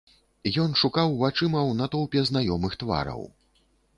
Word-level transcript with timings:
Ён 0.63 0.71
шукаў 0.83 1.11
вачыма 1.19 1.59
ў 1.59 1.71
натоўпе 1.81 2.19
знаёмых 2.29 2.79
твараў. 2.85 3.21